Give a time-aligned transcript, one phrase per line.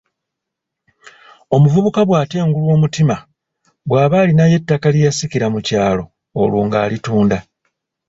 [1.55, 3.15] Omuvubuka bw'atengulwa omutima,
[3.87, 6.03] bw’aba alinayo ettaka lye yasikira mu kyalo
[6.41, 7.37] olwo nga alitunda.